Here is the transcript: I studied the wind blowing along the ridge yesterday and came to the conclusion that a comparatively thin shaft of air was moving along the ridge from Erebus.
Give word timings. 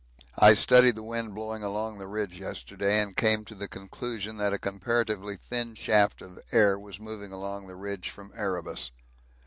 I 0.39 0.55
studied 0.55 0.95
the 0.95 1.03
wind 1.03 1.35
blowing 1.35 1.61
along 1.61 1.99
the 1.99 2.07
ridge 2.07 2.39
yesterday 2.39 2.99
and 2.99 3.15
came 3.15 3.45
to 3.45 3.53
the 3.53 3.67
conclusion 3.67 4.37
that 4.37 4.51
a 4.51 4.57
comparatively 4.57 5.37
thin 5.37 5.75
shaft 5.75 6.23
of 6.23 6.39
air 6.51 6.79
was 6.79 6.99
moving 6.99 7.31
along 7.31 7.67
the 7.67 7.75
ridge 7.77 8.09
from 8.09 8.31
Erebus. 8.35 8.89